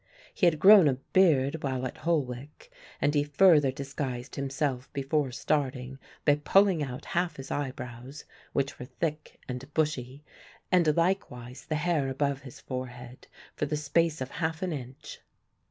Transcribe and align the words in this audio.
He 0.33 0.47
had 0.47 0.57
grown 0.57 0.87
a 0.87 0.95
beard 0.95 1.61
while 1.61 1.85
at 1.85 1.97
Holwick 1.99 2.71
and 2.99 3.13
he 3.13 3.23
further 3.23 3.71
disguised 3.71 4.35
himself 4.35 4.91
before 4.93 5.31
starting 5.31 5.99
by 6.25 6.37
pulling 6.37 6.81
out 6.81 7.05
half 7.05 7.35
his 7.35 7.51
eyebrows, 7.51 8.25
which 8.51 8.79
were 8.79 8.87
thick 8.87 9.39
and 9.47 9.71
bushy, 9.75 10.23
and 10.71 10.97
likewise 10.97 11.67
the 11.67 11.75
hair 11.75 12.09
above 12.09 12.41
his 12.41 12.59
forehead 12.59 13.27
for 13.55 13.67
the 13.67 13.77
space 13.77 14.21
of 14.21 14.31
half 14.31 14.63
an 14.63 14.73
inch. 14.73 15.19